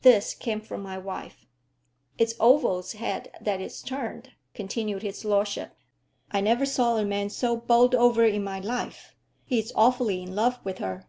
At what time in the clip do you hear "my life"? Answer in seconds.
8.42-9.14